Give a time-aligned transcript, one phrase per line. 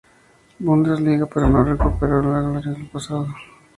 [0.59, 3.27] Bundesliga, pero no recuperó la gloria del pasado.